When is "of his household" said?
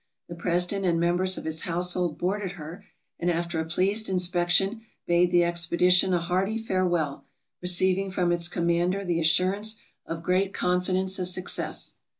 1.37-2.17